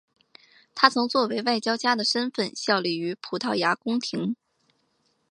[0.73, 4.35] 他曾作为外交家的身份效力于葡萄牙宫廷。